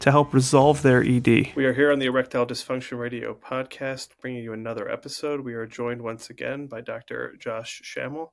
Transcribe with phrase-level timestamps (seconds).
[0.00, 1.54] to help resolve their ED.
[1.54, 5.40] We are here on the Erectile Dysfunction Radio podcast, bringing you another episode.
[5.40, 7.34] We are joined once again by Dr.
[7.38, 8.32] Josh Schammel.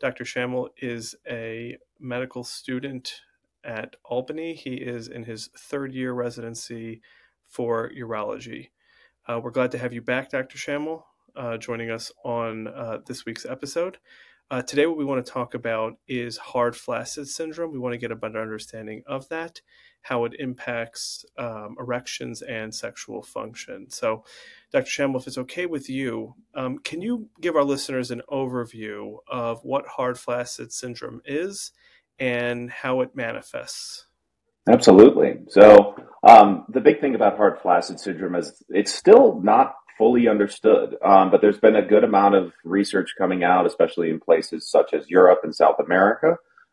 [0.00, 0.24] Dr.
[0.24, 3.20] Schammel is a medical student
[3.64, 4.54] at Albany.
[4.54, 7.02] He is in his third year residency
[7.46, 8.68] for urology.
[9.28, 10.56] Uh, we're glad to have you back, Dr.
[10.56, 11.04] Schammel,
[11.36, 13.98] uh, joining us on uh, this week's episode.
[14.50, 17.70] Uh, today, what we want to talk about is hard flaccid syndrome.
[17.70, 19.60] We want to get a better understanding of that
[20.02, 23.90] how it impacts um, erections and sexual function.
[23.90, 24.24] So,
[24.72, 24.86] Dr.
[24.86, 29.62] Schammel, if it's okay with you, um, can you give our listeners an overview of
[29.64, 31.72] what hard flaccid syndrome is
[32.18, 34.06] and how it manifests?
[34.68, 35.38] Absolutely.
[35.48, 35.94] So,
[36.26, 41.30] um, the big thing about hard flaccid syndrome is it's still not fully understood, um,
[41.30, 45.10] but there's been a good amount of research coming out, especially in places such as
[45.10, 46.30] Europe and South America,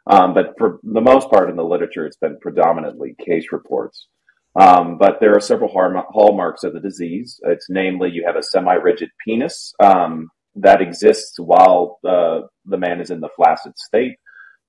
[0.10, 4.08] um, but for the most part in the literature, it's been predominantly case reports.
[4.56, 7.40] Um, but there are several hallmarks of the disease.
[7.44, 13.12] It's namely, you have a semi-rigid penis um, that exists while the, the man is
[13.12, 14.16] in the flaccid state.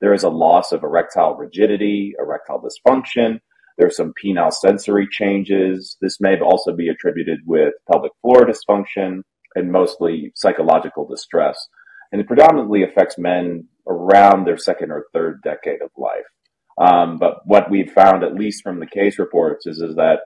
[0.00, 3.39] There is a loss of erectile rigidity, erectile dysfunction.
[3.79, 5.97] There's some penile sensory changes.
[6.01, 9.23] This may also be attributed with pelvic floor dysfunction
[9.55, 11.57] and mostly psychological distress.
[12.11, 16.25] And it predominantly affects men around their second or third decade of life.
[16.81, 20.21] Um, but what we've found, at least from the case reports, is, is that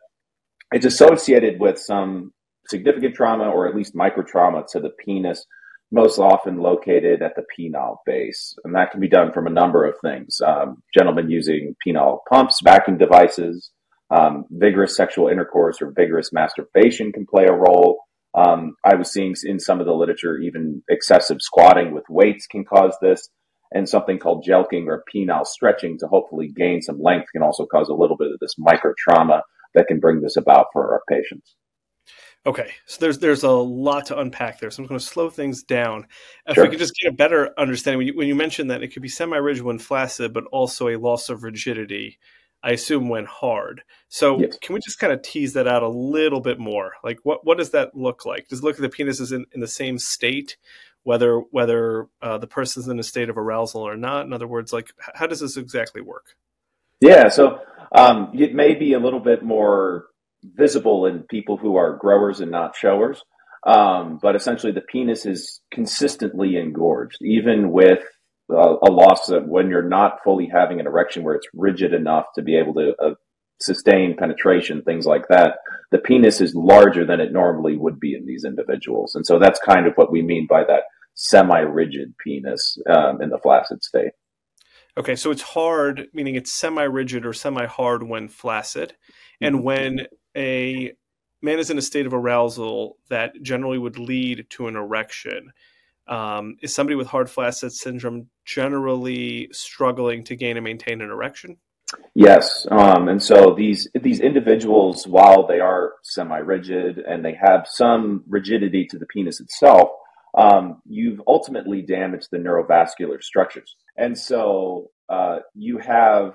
[0.72, 2.32] it's associated with some
[2.68, 5.44] significant trauma or at least micro trauma to the penis,
[5.92, 8.56] most often located at the penile base.
[8.64, 10.40] And that can be done from a number of things.
[10.44, 13.70] Um, gentlemen using penile pumps, vacuum devices,
[14.10, 18.00] um, vigorous sexual intercourse or vigorous masturbation can play a role.
[18.34, 22.64] Um, I was seeing in some of the literature, even excessive squatting with weights can
[22.64, 23.28] cause this
[23.74, 27.88] and something called jelqing or penile stretching to hopefully gain some length can also cause
[27.88, 29.42] a little bit of this micro trauma
[29.74, 31.54] that can bring this about for our patients.
[32.44, 35.62] Okay, so there's there's a lot to unpack there, so I'm going to slow things
[35.62, 36.06] down.
[36.46, 36.64] If sure.
[36.64, 39.02] we could just get a better understanding, when you, when you mentioned that it could
[39.02, 42.18] be semi-rigid when flaccid, but also a loss of rigidity,
[42.60, 43.82] I assume when hard.
[44.08, 44.58] So yes.
[44.60, 46.94] can we just kind of tease that out a little bit more?
[47.04, 48.48] Like what what does that look like?
[48.48, 50.56] Does it look like the penis is in, in the same state,
[51.04, 54.26] whether whether uh, the person's in a state of arousal or not.
[54.26, 56.36] In other words, like how does this exactly work?
[57.00, 57.60] Yeah, so
[57.92, 60.06] um, it may be a little bit more
[60.44, 63.22] visible in people who are growers and not showers,
[63.66, 68.00] um, but essentially the penis is consistently engorged, even with
[68.50, 72.26] uh, a loss of when you're not fully having an erection where it's rigid enough
[72.34, 73.14] to be able to uh,
[73.60, 75.58] sustain penetration, things like that,
[75.90, 79.14] the penis is larger than it normally would be in these individuals.
[79.14, 80.82] And so that's kind of what we mean by that
[81.14, 84.12] semi rigid penis um, in the flaccid state.
[84.98, 88.94] Okay, so it's hard, meaning it's semi rigid or semi hard when flaccid.
[89.40, 89.64] And mm-hmm.
[89.64, 90.06] when
[90.36, 90.92] a
[91.40, 95.52] man is in a state of arousal that generally would lead to an erection,
[96.06, 101.56] um, is somebody with hard flaccid syndrome generally struggling to gain and maintain an erection?
[102.14, 108.24] Yes, um, and so these these individuals, while they are semi-rigid and they have some
[108.26, 109.90] rigidity to the penis itself,
[110.36, 116.34] um, you've ultimately damaged the neurovascular structures, and so uh, you have,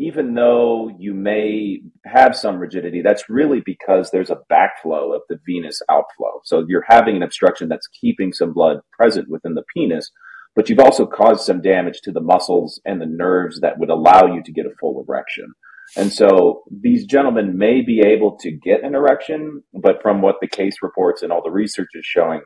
[0.00, 5.38] even though you may have some rigidity, that's really because there's a backflow of the
[5.46, 6.40] venous outflow.
[6.44, 10.10] So you're having an obstruction that's keeping some blood present within the penis
[10.56, 14.26] but you've also caused some damage to the muscles and the nerves that would allow
[14.26, 15.52] you to get a full erection.
[15.96, 20.48] And so these gentlemen may be able to get an erection, but from what the
[20.48, 22.42] case reports and all the research is showing,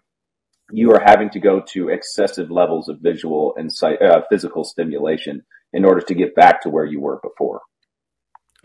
[0.70, 5.42] you are having to go to excessive levels of visual and uh, physical stimulation
[5.74, 7.60] in order to get back to where you were before.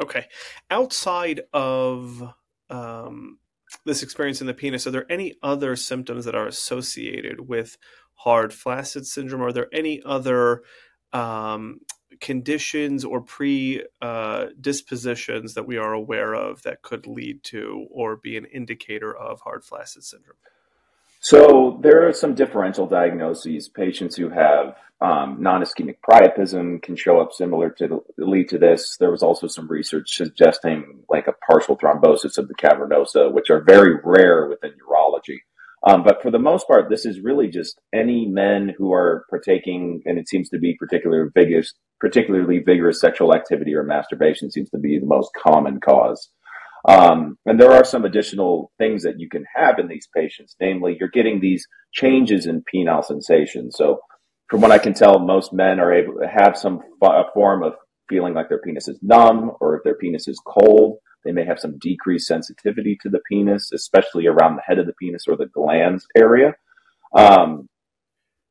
[0.02, 0.28] Okay.
[0.70, 2.24] Outside of
[2.70, 3.40] um,
[3.86, 7.78] this experience in the penis, are there any other symptoms that are associated with
[8.14, 9.42] hard flaccid syndrome?
[9.42, 10.62] Are there any other
[11.12, 11.80] um,
[12.22, 18.38] conditions or predispositions uh, that we are aware of that could lead to or be
[18.38, 20.38] an indicator of hard flaccid syndrome?
[21.20, 23.68] So there are some differential diagnoses.
[23.68, 28.98] Patients who have um, non-ischemic priapism can show up similar to lead to this.
[28.98, 33.62] There was also some research suggesting like a partial thrombosis of the cavernosa, which are
[33.62, 35.40] very rare within urology.
[35.88, 40.02] Um, but for the most part, this is really just any men who are partaking,
[40.06, 44.78] and it seems to be particularly vigorous, particularly vigorous sexual activity or masturbation seems to
[44.78, 46.30] be the most common cause.
[46.88, 50.98] Um, and there are some additional things that you can have in these patients, namely,
[51.00, 53.72] you're getting these changes in penile sensation.
[53.72, 54.00] So,
[54.50, 56.82] from what I can tell, most men are able to have some
[57.34, 57.74] form of
[58.08, 60.98] feeling like their penis is numb or if their penis is cold.
[61.24, 64.94] They may have some decreased sensitivity to the penis, especially around the head of the
[64.94, 66.56] penis or the glans area.
[67.16, 67.68] Um,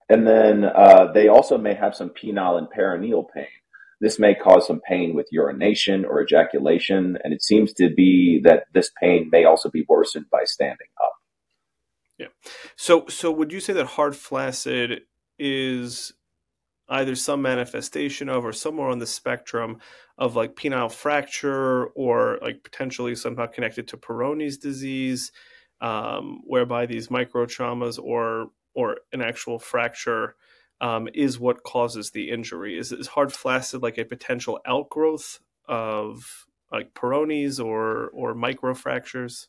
[0.09, 3.47] and then uh, they also may have some penile and perineal pain.
[4.01, 8.65] This may cause some pain with urination or ejaculation, and it seems to be that
[8.73, 11.15] this pain may also be worsened by standing up.
[12.17, 12.29] Yeah.
[12.77, 15.03] So, so would you say that hard flaccid
[15.39, 16.13] is
[16.89, 19.79] either some manifestation of or somewhere on the spectrum
[20.17, 25.33] of like penile fracture or like potentially somehow connected to Peyronie's disease,
[25.81, 30.37] um, whereby these micro traumas or or an actual fracture
[30.81, 32.79] um, is what causes the injury.
[32.79, 39.47] Is, is hard flaccid like a potential outgrowth of like Peyronie's or or microfractures?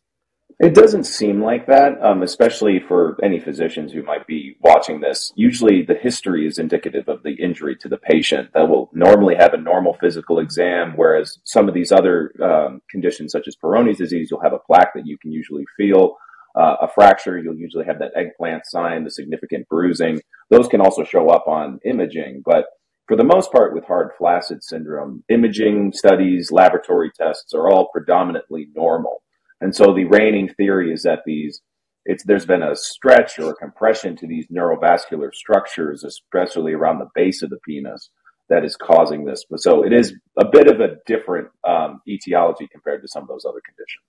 [0.60, 5.32] It doesn't seem like that, um, especially for any physicians who might be watching this.
[5.36, 8.50] Usually, the history is indicative of the injury to the patient.
[8.54, 13.32] That will normally have a normal physical exam, whereas some of these other um, conditions,
[13.32, 16.18] such as Peyronie's disease, you'll have a plaque that you can usually feel.
[16.56, 20.20] Uh, a fracture, you'll usually have that eggplant sign, the significant bruising.
[20.50, 22.66] Those can also show up on imaging, but
[23.08, 28.68] for the most part, with hard flaccid syndrome, imaging studies, laboratory tests are all predominantly
[28.76, 29.24] normal.
[29.62, 31.62] And so the reigning theory is that these
[32.06, 37.10] it's there's been a stretch or a compression to these neurovascular structures, especially around the
[37.14, 38.10] base of the penis,
[38.50, 39.44] that is causing this.
[39.50, 43.28] But so it is a bit of a different um, etiology compared to some of
[43.28, 44.06] those other conditions.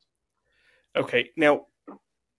[0.96, 1.66] Okay, now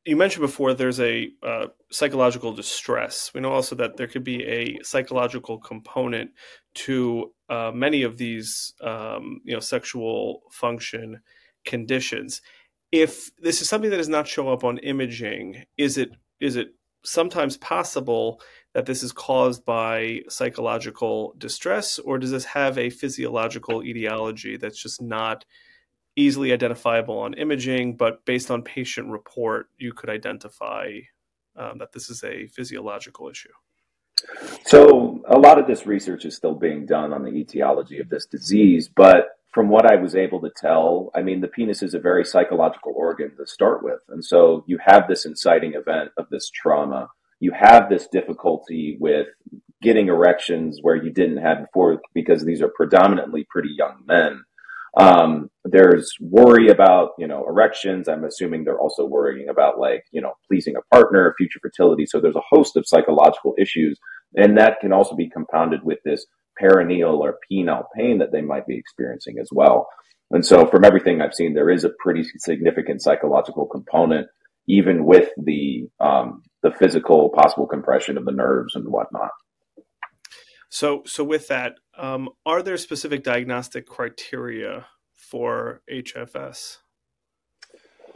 [0.06, 3.32] you mentioned before there's a uh, psychological distress.
[3.34, 6.32] We know also that there could be a psychological component
[6.74, 11.22] to uh, many of these, um, you know, sexual function
[11.66, 12.42] conditions
[12.92, 16.70] if this is something that does not show up on imaging, is it is it
[17.04, 18.42] sometimes possible
[18.74, 24.82] that this is caused by psychological distress, or does this have a physiological etiology that's
[24.82, 25.46] just not
[26.16, 31.00] easily identifiable on imaging, but based on patient report, you could identify
[31.56, 33.50] um, that this is a physiological issue?
[34.66, 38.26] So, a lot of this research is still being done on the etiology of this
[38.26, 42.00] disease, but from what I was able to tell, I mean, the penis is a
[42.00, 44.00] very psychological organ to start with.
[44.10, 47.10] And so you have this inciting event of this trauma.
[47.40, 49.28] You have this difficulty with
[49.82, 54.44] getting erections where you didn't have before because these are predominantly pretty young men.
[55.00, 58.10] Um, there's worry about, you know, erections.
[58.10, 62.06] I'm assuming they're also worrying about like, you know, pleasing a partner, future fertility.
[62.06, 63.98] So there's a host of psychological issues.
[64.36, 66.26] And that can also be compounded with this
[66.62, 69.88] perineal or penile pain that they might be experiencing as well.
[70.32, 74.28] And so, from everything I've seen, there is a pretty significant psychological component,
[74.68, 79.32] even with the um, the physical possible compression of the nerves and whatnot.
[80.72, 86.78] So, so with that, um, are there specific diagnostic criteria for HFS?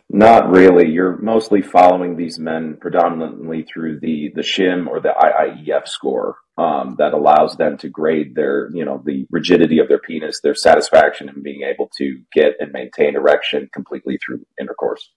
[0.10, 0.90] Not really.
[0.90, 6.96] You're mostly following these men predominantly through the the SHIM or the IIEF score um,
[6.98, 11.28] that allows them to grade their, you know, the rigidity of their penis, their satisfaction
[11.28, 15.12] in being able to get and maintain erection completely through intercourse.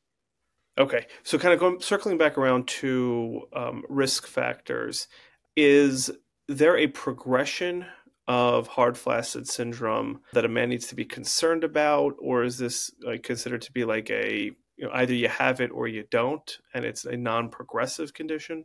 [0.77, 5.07] Okay, so kind of going circling back around to um, risk factors,
[5.55, 6.11] is
[6.49, 7.87] there a progression
[8.27, 12.91] of hard flaccid syndrome that a man needs to be concerned about, or is this
[13.03, 16.59] like, considered to be like a you know either you have it or you don't
[16.73, 18.65] and it's a non-progressive condition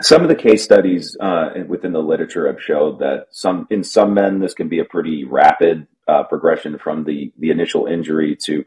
[0.00, 4.14] some of the case studies uh, within the literature have showed that some in some
[4.14, 8.64] men this can be a pretty rapid uh, progression from the the initial injury to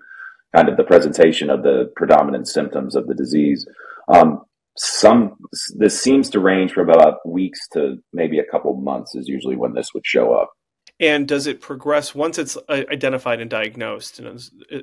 [0.56, 3.66] kind of the presentation of the predominant symptoms of the disease.
[4.08, 4.44] Um,
[4.78, 5.36] some
[5.78, 9.74] this seems to range from about weeks to maybe a couple months is usually when
[9.74, 10.52] this would show up.
[11.00, 14.20] And does it progress once it's uh, identified and diagnosed?
[14.20, 14.40] and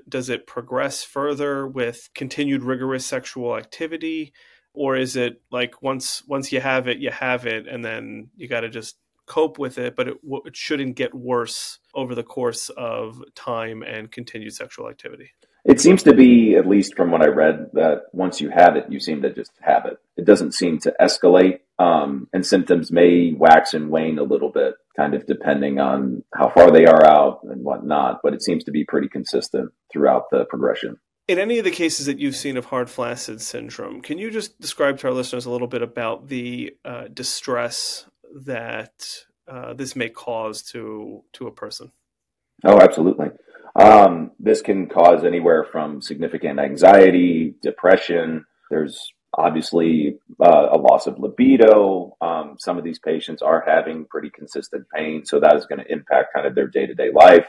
[0.09, 4.33] Does it progress further with continued rigorous sexual activity,
[4.75, 8.49] or is it like once once you have it, you have it, and then you
[8.49, 12.69] got to just cope with it, but it, it shouldn't get worse over the course
[12.71, 15.31] of time and continued sexual activity?
[15.69, 18.87] It seems to be, at least from what I read, that once you have it,
[18.89, 19.99] you seem to just have it.
[20.17, 24.77] It doesn't seem to escalate, um, and symptoms may wax and wane a little bit,
[24.97, 28.21] kind of depending on how far they are out and whatnot.
[28.23, 30.97] But it seems to be pretty consistent throughout the progression.
[31.29, 34.59] In any of the cases that you've seen of hard flaccid syndrome, can you just
[34.59, 38.07] describe to our listeners a little bit about the uh, distress
[38.47, 39.05] that
[39.47, 41.93] uh, this may cause to to a person?
[42.65, 43.29] Oh, absolutely.
[43.79, 48.45] Um, this can cause anywhere from significant anxiety, depression.
[48.71, 52.17] There's obviously uh, a loss of libido.
[52.21, 55.93] Um, some of these patients are having pretty consistent pain, so that is going to
[55.93, 57.47] impact kind of their day to day life.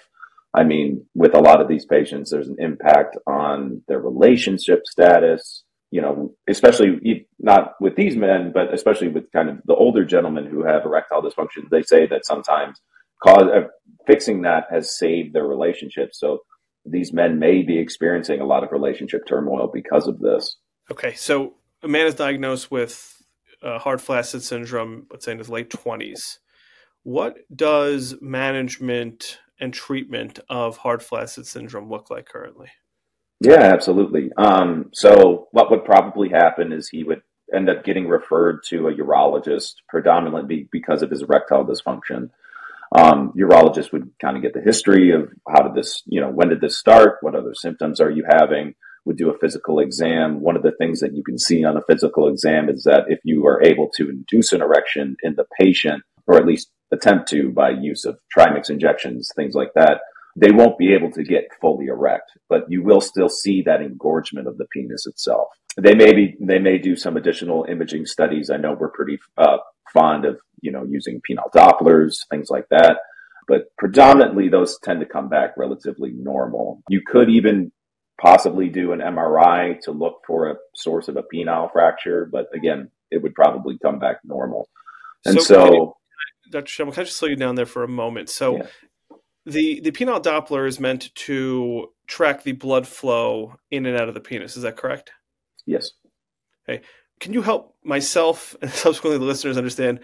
[0.53, 5.63] I mean, with a lot of these patients, there's an impact on their relationship status.
[5.91, 10.45] You know, especially not with these men, but especially with kind of the older gentlemen
[10.45, 11.67] who have erectile dysfunction.
[11.71, 12.79] They say that sometimes
[13.23, 13.67] cause uh,
[14.07, 16.09] fixing that has saved their relationship.
[16.13, 16.39] So
[16.85, 20.57] these men may be experiencing a lot of relationship turmoil because of this.
[20.91, 23.21] Okay, so a man is diagnosed with
[23.61, 26.39] uh, hard flaccid syndrome, let's say in his late twenties.
[27.03, 32.69] What does management and treatment of hard flaccid syndrome look like currently?
[33.41, 34.31] Yeah, absolutely.
[34.37, 37.21] Um, so what would probably happen is he would
[37.53, 42.29] end up getting referred to a urologist, predominantly because of his erectile dysfunction.
[42.97, 46.49] Um, urologist would kind of get the history of how did this, you know, when
[46.49, 47.17] did this start?
[47.21, 48.73] What other symptoms are you having?
[49.05, 50.41] Would do a physical exam.
[50.41, 53.19] One of the things that you can see on a physical exam is that if
[53.23, 57.51] you are able to induce an erection in the patient, or at least attempt to
[57.51, 60.01] by use of trimix injections, things like that,
[60.35, 64.47] they won't be able to get fully erect, but you will still see that engorgement
[64.47, 65.47] of the penis itself.
[65.77, 68.49] They may be, they may do some additional imaging studies.
[68.49, 69.57] I know we're pretty uh,
[69.93, 72.97] fond of you know, using penile Dopplers, things like that.
[73.47, 76.83] But predominantly, those tend to come back relatively normal.
[76.87, 77.71] You could even
[78.21, 82.91] possibly do an MRI to look for a source of a penile fracture, but again,
[83.11, 84.69] it would probably come back normal.
[85.25, 85.93] And so, so you,
[86.51, 86.67] Dr.
[86.67, 88.29] Schammel, can I just slow you down there for a moment?
[88.29, 88.67] So, yeah.
[89.45, 94.13] the the penile Doppler is meant to track the blood flow in and out of
[94.13, 94.57] the penis.
[94.57, 95.11] Is that correct?
[95.65, 95.91] Yes.
[96.67, 96.83] Okay.
[97.19, 99.99] Can you help myself and subsequently the listeners understand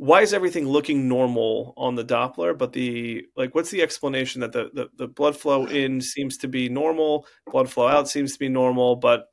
[0.00, 4.50] why is everything looking normal on the Doppler, but the like what's the explanation that
[4.50, 8.38] the, the, the blood flow in seems to be normal, blood flow out seems to
[8.38, 9.26] be normal, but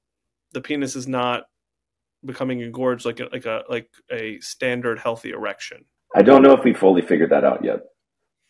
[0.51, 1.43] the penis is not
[2.25, 5.85] becoming engorged like a, like a like a standard healthy erection.
[6.13, 7.79] I don't know if we fully figured that out yet.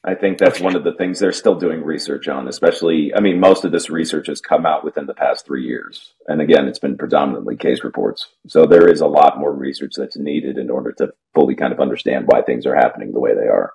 [0.07, 0.63] I think that's okay.
[0.63, 3.89] one of the things they're still doing research on, especially, I mean, most of this
[3.89, 6.13] research has come out within the past three years.
[6.29, 8.29] And again, it's been predominantly case reports.
[8.47, 11.81] So there is a lot more research that's needed in order to fully kind of
[11.81, 13.73] understand why things are happening the way they are.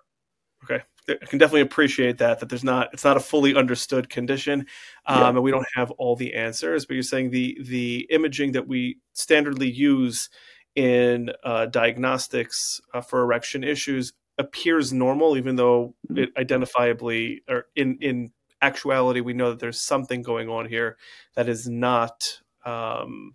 [0.65, 0.83] Okay.
[1.07, 4.65] I can definitely appreciate that, that there's not, it's not a fully understood condition.
[5.05, 5.29] Um, yeah.
[5.29, 9.01] And we don't have all the answers, but you're saying the, the imaging that we
[9.15, 10.31] standardly use
[10.75, 16.25] in uh, diagnostics uh, for erection issues appears normal, even though mm-hmm.
[16.25, 20.97] it identifiably or in in actuality we know that there's something going on here
[21.35, 23.35] that is not um,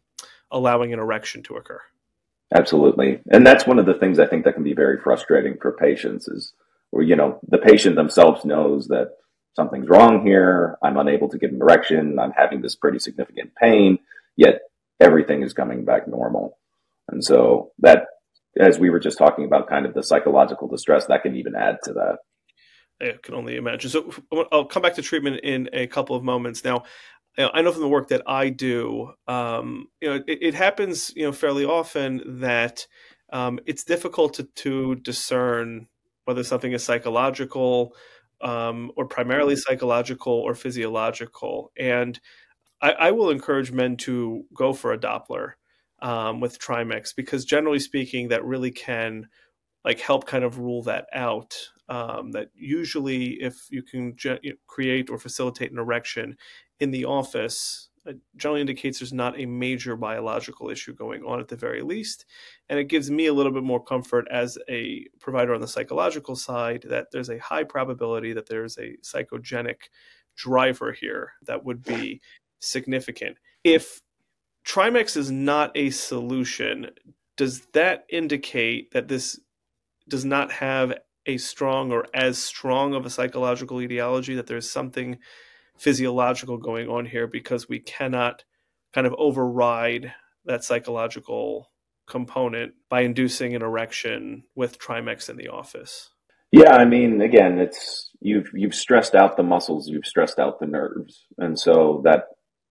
[0.49, 1.81] allowing an erection to occur.
[2.53, 5.73] Absolutely, and that's one of the things I think that can be very frustrating for
[5.73, 6.53] patients is
[6.91, 9.09] where you know the patient themselves knows that
[9.53, 10.77] something's wrong here.
[10.81, 12.19] I'm unable to get an erection.
[12.19, 13.99] I'm having this pretty significant pain,
[14.37, 14.61] yet
[14.99, 16.57] everything is coming back normal.
[17.09, 18.07] And so that
[18.59, 21.77] as we were just talking about, kind of the psychological distress that can even add
[21.83, 22.17] to that.
[23.01, 23.89] I can only imagine.
[23.89, 24.11] So
[24.51, 26.63] I'll come back to treatment in a couple of moments.
[26.63, 26.83] Now,
[27.37, 31.23] I know from the work that I do, um, you know, it, it, happens, you
[31.23, 32.87] know, fairly often that
[33.31, 35.87] um, it's difficult to, to, discern
[36.25, 37.93] whether something is psychological
[38.41, 41.71] um, or primarily psychological or physiological.
[41.77, 42.19] And
[42.81, 45.53] I, I will encourage men to go for a Doppler
[46.00, 49.27] um, with trimix because generally speaking that really can
[49.86, 51.56] like help kind of rule that out.
[51.89, 56.36] Um, that usually if you can ge- create or facilitate an erection
[56.82, 61.50] in the office it generally indicates there's not a major biological issue going on at
[61.50, 62.25] the very least.
[62.70, 66.36] And it gives me a little bit more comfort as a provider on the psychological
[66.36, 69.89] side that there's a high probability that there's a psychogenic
[70.36, 72.22] driver here that would be
[72.60, 73.38] significant.
[73.63, 74.01] If
[74.67, 76.89] Trimix is not a solution.
[77.38, 79.39] Does that indicate that this
[80.09, 80.93] does not have
[81.25, 85.19] a strong or as strong of a psychological etiology, that there's something
[85.77, 88.43] physiological going on here because we cannot
[88.93, 90.13] kind of override
[90.45, 91.71] that psychological
[92.07, 96.09] component by inducing an erection with Trimix in the office?
[96.51, 100.65] Yeah, I mean, again, it's you've you've stressed out the muscles, you've stressed out the
[100.65, 102.24] nerves, and so that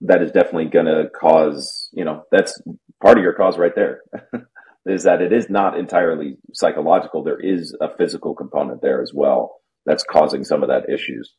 [0.03, 2.61] that is definitely going to cause, you know, that's
[3.03, 4.03] part of your cause right there.
[4.87, 7.23] is that it is not entirely psychological.
[7.23, 11.35] There is a physical component there as well that's causing some of that issues.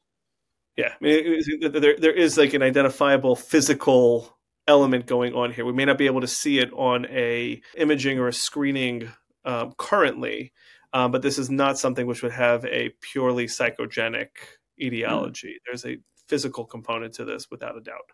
[0.75, 4.37] Yeah, I mean, there there is like an identifiable physical
[4.67, 5.65] element going on here.
[5.65, 9.09] We may not be able to see it on a imaging or a screening
[9.43, 10.53] um, currently,
[10.93, 14.27] um, but this is not something which would have a purely psychogenic
[14.79, 15.55] etiology.
[15.55, 15.59] Mm.
[15.65, 15.97] There's a
[16.27, 18.11] physical component to this, without a doubt.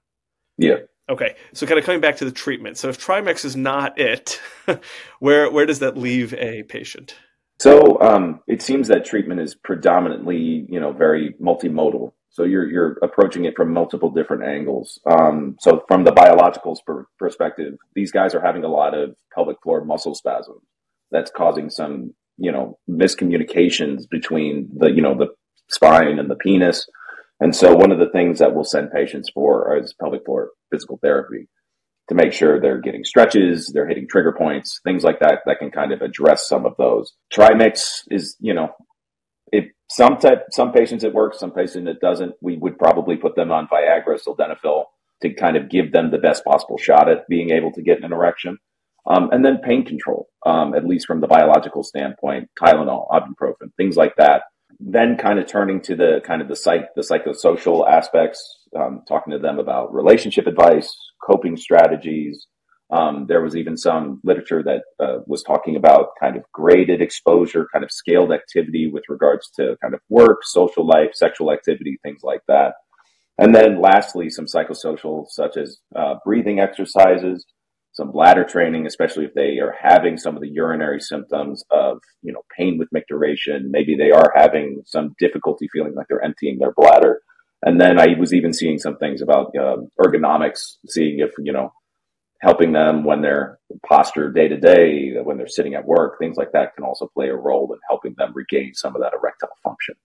[0.57, 0.77] Yeah.
[1.09, 2.77] Okay, so kind of coming back to the treatment.
[2.77, 4.39] So if Trimix is not it,
[5.19, 7.15] where where does that leave a patient?
[7.59, 12.13] So um, it seems that treatment is predominantly, you know, very multimodal.
[12.29, 14.99] So you're you're approaching it from multiple different angles.
[15.05, 19.57] Um, so from the biologicals per- perspective, these guys are having a lot of pelvic
[19.61, 20.61] floor muscle spasms.
[21.11, 25.27] That's causing some, you know, miscommunications between the, you know, the
[25.69, 26.87] spine and the penis.
[27.43, 30.97] And so one of the things that we'll send patients for is pelvic floor physical
[31.03, 31.49] therapy
[32.07, 35.69] to make sure they're getting stretches, they're hitting trigger points, things like that, that can
[35.69, 37.11] kind of address some of those.
[37.33, 38.69] Trimix is, you know,
[39.51, 43.35] if some type, some patients it works, some patients it doesn't, we would probably put
[43.35, 44.85] them on Viagra, sildenafil
[45.21, 48.13] to kind of give them the best possible shot at being able to get an
[48.13, 48.57] erection.
[49.05, 53.97] Um, and then pain control, um, at least from the biological standpoint, Tylenol, ibuprofen, things
[53.97, 54.43] like that
[54.85, 58.39] then kind of turning to the kind of the psych the psychosocial aspects,
[58.77, 60.93] um, talking to them about relationship advice,
[61.25, 62.47] coping strategies.
[62.91, 67.67] Um, there was even some literature that uh, was talking about kind of graded exposure,
[67.71, 72.21] kind of scaled activity with regards to kind of work, social life, sexual activity, things
[72.23, 72.73] like that.
[73.39, 77.45] And then lastly, some psychosocial, such as uh, breathing exercises,
[77.93, 82.33] some bladder training, especially if they are having some of the urinary symptoms of, you
[82.33, 83.69] know, pain with micturition.
[83.69, 87.21] Maybe they are having some difficulty feeling like they're emptying their bladder.
[87.61, 91.71] And then I was even seeing some things about uh, ergonomics, seeing if, you know,
[92.41, 96.51] helping them when they're posture day to day, when they're sitting at work, things like
[96.51, 99.95] that can also play a role in helping them regain some of that erectile function.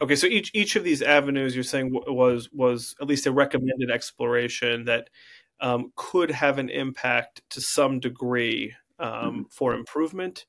[0.00, 3.90] Okay, so each each of these avenues you're saying was was at least a recommended
[3.90, 5.08] exploration that
[5.60, 9.42] um, could have an impact to some degree um, mm-hmm.
[9.50, 10.46] for improvement.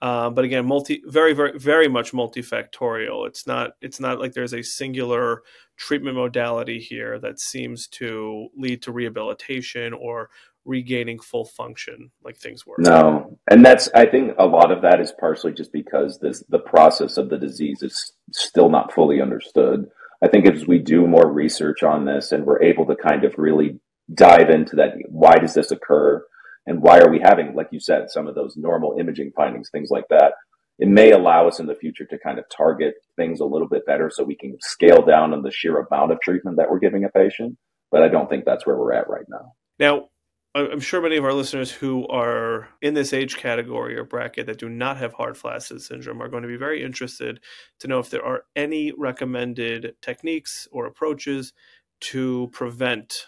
[0.00, 3.26] Uh, but again, multi, very, very, very much multifactorial.
[3.26, 5.42] It's not, it's not like there's a singular
[5.76, 10.30] treatment modality here that seems to lead to rehabilitation or
[10.64, 12.76] regaining full function like things were.
[12.78, 16.58] No, and that's, I think a lot of that is partially just because this, the
[16.60, 19.88] process of the disease is still not fully understood.
[20.22, 23.34] I think as we do more research on this and we're able to kind of
[23.36, 23.80] really
[24.14, 24.94] dive into that.
[25.08, 26.24] Why does this occur?
[26.66, 29.90] And why are we having, like you said, some of those normal imaging findings, things
[29.90, 30.34] like that?
[30.78, 33.86] It may allow us in the future to kind of target things a little bit
[33.86, 37.04] better so we can scale down on the sheer amount of treatment that we're giving
[37.04, 37.56] a patient.
[37.90, 39.54] But I don't think that's where we're at right now.
[39.78, 40.08] Now,
[40.54, 44.58] I'm sure many of our listeners who are in this age category or bracket that
[44.58, 47.40] do not have hard flaccid syndrome are going to be very interested
[47.80, 51.52] to know if there are any recommended techniques or approaches
[52.00, 53.26] to prevent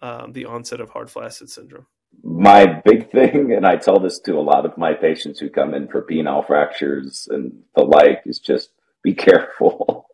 [0.00, 1.86] um, the onset of hard flaccid syndrome?
[2.22, 5.74] My big thing, and I tell this to a lot of my patients who come
[5.74, 8.70] in for penile fractures and the like, is just
[9.02, 10.06] be careful.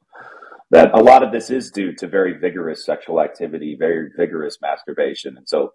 [0.70, 5.36] that a lot of this is due to very vigorous sexual activity, very vigorous masturbation.
[5.36, 5.72] And so,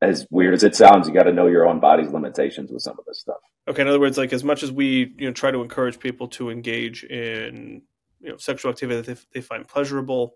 [0.00, 2.98] as weird as it sounds, you got to know your own body's limitations with some
[2.98, 3.38] of this stuff.
[3.68, 6.28] Okay, in other words, like as much as we you know try to encourage people
[6.28, 7.82] to engage in
[8.20, 10.34] you know sexual activity that they, they find pleasurable,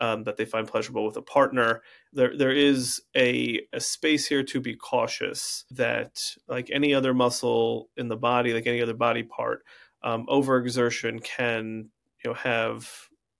[0.00, 1.82] um, that they find pleasurable with a partner.
[2.12, 7.90] There, there is a, a space here to be cautious that, like any other muscle
[7.96, 9.62] in the body, like any other body part,
[10.02, 11.90] um, overexertion can,
[12.24, 12.90] you know, have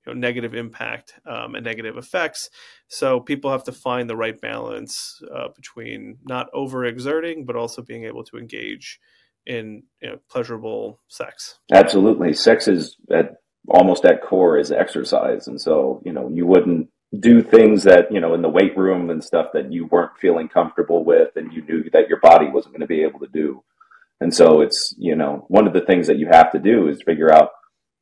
[0.06, 2.50] you know, negative impact um, and negative effects.
[2.88, 8.04] So people have to find the right balance uh, between not overexerting, but also being
[8.04, 9.00] able to engage
[9.46, 11.58] in you know, pleasurable sex.
[11.72, 13.36] Absolutely, sex is at
[13.68, 15.46] almost at core is exercise.
[15.46, 19.10] And so, you know, you wouldn't do things that, you know, in the weight room
[19.10, 22.72] and stuff that you weren't feeling comfortable with and you knew that your body wasn't
[22.72, 23.62] going to be able to do.
[24.20, 27.02] And so it's, you know, one of the things that you have to do is
[27.02, 27.50] figure out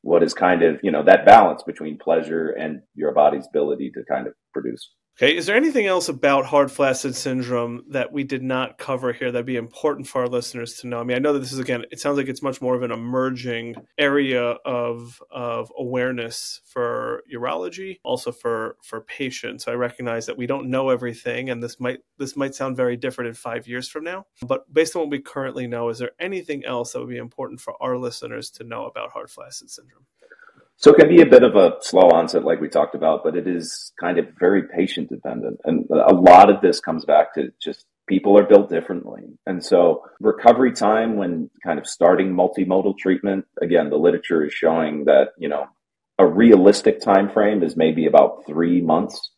[0.01, 4.03] what is kind of, you know, that balance between pleasure and your body's ability to
[4.03, 4.91] kind of produce.
[5.21, 9.33] Okay, is there anything else about hard flaccid syndrome that we did not cover here
[9.33, 11.01] that'd be important for our listeners to know?
[11.01, 12.83] I mean, I know that this is again, it sounds like it's much more of
[12.83, 19.67] an emerging area of of awareness for urology, also for for patients.
[19.67, 23.27] I recognize that we don't know everything, and this might this might sound very different
[23.27, 24.25] in five years from now.
[24.47, 27.59] But based on what we currently know, is there anything else that would be important
[27.59, 30.05] for our listeners to know about hard flaccid syndrome?
[30.79, 33.35] So it can be a bit of a slow onset, like we talked about, but
[33.35, 35.59] it is kind of very patient dependent.
[35.65, 39.23] And a lot of this comes back to just people are built differently.
[39.45, 45.03] And so recovery time when kind of starting multimodal treatment, again, the literature is showing
[45.03, 45.65] that, you know,
[46.17, 49.31] a realistic time frame is maybe about three months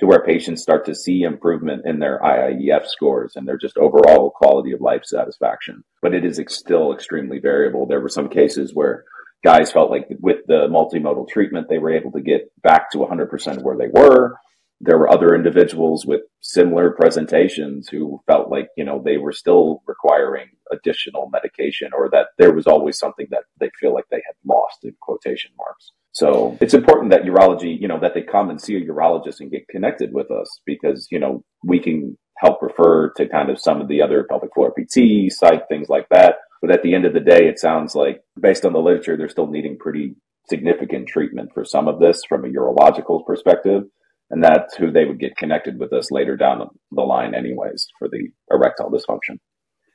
[0.00, 4.30] to where patients start to see improvement in their IIEF scores and their just overall
[4.30, 5.84] quality of life satisfaction.
[6.02, 7.86] But it is still extremely variable.
[7.86, 9.04] There were some cases where
[9.44, 13.62] guys felt like with the multimodal treatment, they were able to get back to 100%
[13.62, 14.36] where they were.
[14.80, 19.82] There were other individuals with similar presentations who felt like, you know, they were still
[19.86, 24.34] requiring additional medication or that there was always something that they feel like they had
[24.44, 25.92] lost in quotation marks.
[26.12, 29.50] So it's important that urology, you know, that they come and see a urologist and
[29.50, 33.80] get connected with us because, you know, we can help refer to kind of some
[33.80, 36.36] of the other pelvic floor PT, psych, things like that.
[36.60, 39.28] But at the end of the day, it sounds like based on the literature, they're
[39.28, 40.16] still needing pretty
[40.48, 43.84] significant treatment for some of this from a urological perspective.
[44.30, 48.08] And that's who they would get connected with us later down the line anyways for
[48.08, 49.38] the erectile dysfunction.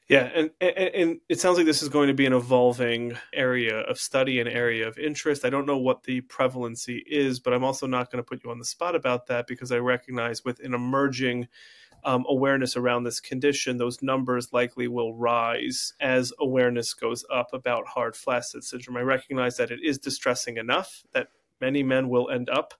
[0.09, 3.79] Yeah, and, and, and it sounds like this is going to be an evolving area
[3.79, 5.45] of study and area of interest.
[5.45, 8.51] I don't know what the prevalency is, but I'm also not going to put you
[8.51, 11.47] on the spot about that because I recognize with an emerging
[12.05, 17.87] um, awareness around this condition, those numbers likely will rise as awareness goes up about
[17.87, 18.97] hard flaccid syndrome.
[18.97, 21.27] I recognize that it is distressing enough that
[21.61, 22.73] many men will end up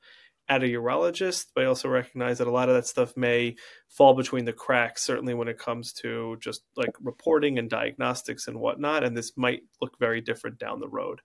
[0.50, 3.56] at a urologist, but I also recognize that a lot of that stuff may
[3.88, 8.60] fall between the cracks, certainly when it comes to just like reporting and diagnostics and
[8.60, 9.04] whatnot.
[9.06, 11.22] And this might look very different down the road.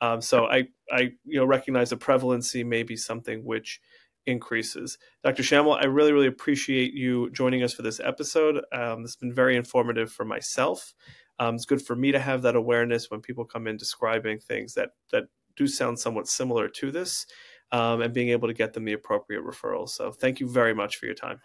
[0.00, 3.80] Um, so I, I, you know, recognize the prevalency may be something which
[4.26, 4.98] increases.
[5.24, 5.42] Dr.
[5.42, 8.62] Schammel, I really, really appreciate you joining us for this episode.
[8.72, 10.94] Um, it's been very informative for myself.
[11.38, 14.74] Um, it's good for me to have that awareness when people come in describing things
[14.74, 15.24] that that
[15.56, 17.26] do sound somewhat similar to this
[17.72, 19.90] um, and being able to get them the appropriate referrals.
[19.90, 21.40] So thank you very much for your time.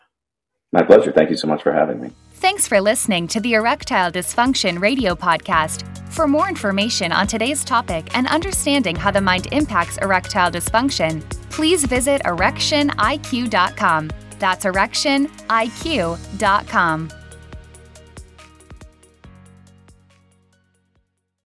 [0.75, 1.11] My pleasure.
[1.13, 2.11] Thank you so much for having me.
[2.33, 5.87] Thanks for listening to the Erectile Dysfunction Radio Podcast.
[6.11, 11.85] For more information on today's topic and understanding how the mind impacts erectile dysfunction, please
[11.85, 14.11] visit erectioniq.com.
[14.37, 17.09] That's erectioniq.com.